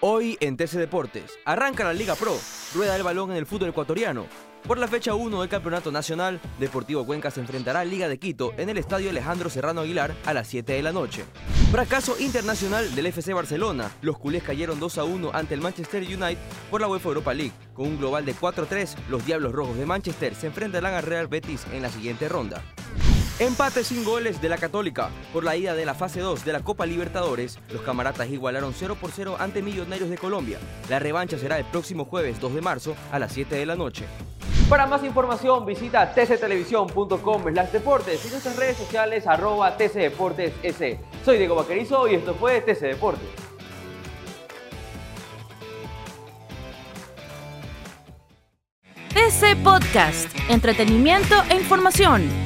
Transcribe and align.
Hoy 0.00 0.36
en 0.40 0.58
TC 0.58 0.72
Deportes, 0.72 1.38
arranca 1.46 1.82
la 1.82 1.94
Liga 1.94 2.14
Pro, 2.16 2.36
rueda 2.74 2.94
el 2.96 3.02
balón 3.02 3.30
en 3.30 3.38
el 3.38 3.46
fútbol 3.46 3.70
ecuatoriano. 3.70 4.26
Por 4.66 4.76
la 4.76 4.88
fecha 4.88 5.14
1 5.14 5.40
del 5.40 5.48
Campeonato 5.48 5.90
Nacional, 5.90 6.38
Deportivo 6.58 7.06
Cuenca 7.06 7.30
se 7.30 7.40
enfrentará 7.40 7.80
a 7.80 7.84
Liga 7.86 8.06
de 8.06 8.18
Quito 8.18 8.52
en 8.58 8.68
el 8.68 8.76
Estadio 8.76 9.08
Alejandro 9.08 9.48
Serrano 9.48 9.80
Aguilar 9.80 10.14
a 10.26 10.34
las 10.34 10.48
7 10.48 10.74
de 10.74 10.82
la 10.82 10.92
noche. 10.92 11.24
Fracaso 11.72 12.14
internacional 12.18 12.94
del 12.94 13.06
FC 13.06 13.32
Barcelona. 13.32 13.90
Los 14.02 14.18
culés 14.18 14.42
cayeron 14.42 14.78
2 14.78 14.98
a 14.98 15.04
1 15.04 15.30
ante 15.32 15.54
el 15.54 15.62
Manchester 15.62 16.02
United 16.02 16.38
por 16.70 16.82
la 16.82 16.88
UEFA 16.88 17.08
Europa 17.08 17.32
League. 17.32 17.54
Con 17.72 17.86
un 17.86 17.98
global 17.98 18.26
de 18.26 18.34
4-3, 18.34 18.96
los 19.08 19.24
Diablos 19.24 19.52
Rojos 19.52 19.78
de 19.78 19.86
Manchester 19.86 20.34
se 20.34 20.48
enfrentarán 20.48 20.92
al 20.92 21.04
Real 21.04 21.26
Betis 21.26 21.64
en 21.72 21.80
la 21.80 21.88
siguiente 21.88 22.28
ronda. 22.28 22.62
Empate 23.38 23.84
sin 23.84 24.02
goles 24.02 24.40
de 24.40 24.48
la 24.48 24.56
Católica. 24.56 25.10
Por 25.30 25.44
la 25.44 25.56
ida 25.56 25.74
de 25.74 25.84
la 25.84 25.92
fase 25.92 26.20
2 26.20 26.42
de 26.42 26.54
la 26.54 26.60
Copa 26.60 26.86
Libertadores, 26.86 27.58
los 27.70 27.82
camaratas 27.82 28.30
igualaron 28.30 28.72
0 28.74 28.96
por 28.98 29.10
0 29.10 29.36
ante 29.38 29.60
Millonarios 29.60 30.08
de 30.08 30.16
Colombia. 30.16 30.58
La 30.88 30.98
revancha 31.00 31.38
será 31.38 31.58
el 31.58 31.66
próximo 31.66 32.06
jueves 32.06 32.40
2 32.40 32.54
de 32.54 32.60
marzo 32.62 32.96
a 33.12 33.18
las 33.18 33.32
7 33.32 33.54
de 33.54 33.66
la 33.66 33.76
noche. 33.76 34.06
Para 34.70 34.86
más 34.86 35.04
información 35.04 35.66
visita 35.66 36.14
tctelevisión.com 36.14 37.44
deportes 37.72 38.24
y 38.24 38.30
nuestras 38.30 38.56
redes 38.56 38.78
sociales 38.78 39.26
arroba 39.26 39.76
tcdeportes 39.76 40.54
Soy 41.22 41.36
Diego 41.36 41.56
Vaquerizo 41.56 42.08
y 42.08 42.14
esto 42.14 42.34
fue 42.34 42.62
TC 42.62 42.80
Deportes. 42.86 43.28
TC 49.10 49.62
Podcast, 49.62 50.34
entretenimiento 50.48 51.34
e 51.50 51.56
información 51.56 52.45